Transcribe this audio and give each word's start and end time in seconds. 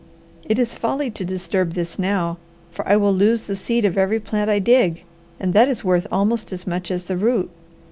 It 0.49 0.57
is 0.57 0.73
folly 0.73 1.11
to 1.11 1.23
disturb 1.23 1.73
this 1.73 1.99
now, 1.99 2.39
for 2.71 2.87
I 2.89 2.97
will 2.97 3.13
lose 3.13 3.43
the 3.43 3.55
seed 3.55 3.85
of 3.85 3.99
every 3.99 4.19
plant 4.19 4.49
I 4.49 4.57
dig, 4.57 5.03
and 5.39 5.53
that 5.53 5.67
is 5.69 5.83
worth 5.83 6.07
almost 6.11 6.51
as 6.51 6.65
much 6.65 6.89
as 6.89 7.05
the 7.05 7.17
root. 7.17 7.51